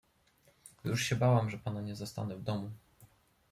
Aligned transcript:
"Już 0.83 1.03
się 1.03 1.15
bałam, 1.15 1.49
że 1.49 1.57
pana 1.57 1.81
nie 1.81 1.95
zastanę 1.95 2.35
w 2.35 2.41
domu." 2.43 2.71